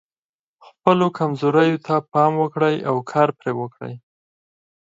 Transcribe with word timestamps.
خپلو 0.67 1.05
کمزوریو 1.19 1.83
ته 1.85 1.95
پام 2.11 2.31
وکړئ 2.41 2.75
او 2.89 2.95
کار 3.11 3.29
پرې 3.37 3.51
وکړئ. 3.59 3.93